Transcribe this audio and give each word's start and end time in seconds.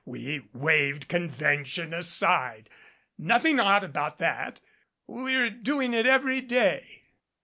We 0.03 0.47
waved 0.51 1.07
convention 1.09 1.93
aside. 1.93 2.71
Nothing 3.19 3.59
odd 3.59 3.83
about 3.83 4.17
that. 4.17 4.59
We're 5.05 5.51
doing 5.51 5.93
it 5.93 6.07
every 6.07 6.41
day." 6.41 7.03